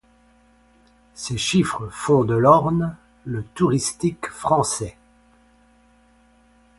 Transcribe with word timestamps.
Ces 1.13 1.37
chiffres 1.37 1.87
font 1.91 2.23
de 2.23 2.33
l'Orne 2.33 2.95
le 3.23 3.43
touristique 3.43 4.25
français. 4.31 4.97